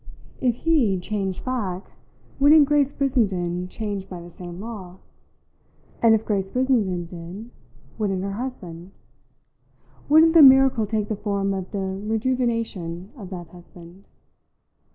If 0.41 0.55
he 0.55 0.99
"changed 0.99 1.45
back," 1.45 1.91
wouldn't 2.39 2.65
Grace 2.67 2.91
Brissenden 2.91 3.67
change 3.69 4.09
by 4.09 4.19
the 4.19 4.31
same 4.31 4.59
law? 4.59 4.97
And 6.01 6.15
if 6.15 6.25
Grace 6.25 6.49
Brissenden 6.49 7.05
did, 7.05 7.51
wouldn't 7.99 8.23
her 8.23 8.31
husband? 8.31 8.93
Wouldn't 10.09 10.33
the 10.33 10.41
miracle 10.41 10.87
take 10.87 11.07
the 11.07 11.15
form 11.15 11.53
of 11.53 11.69
the 11.69 12.01
rejuvenation 12.03 13.11
of 13.15 13.29
that 13.29 13.49
husband? 13.49 14.05